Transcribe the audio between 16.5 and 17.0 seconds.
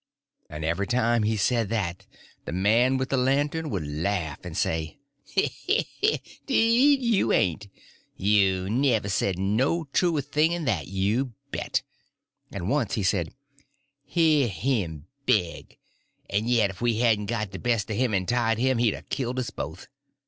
if we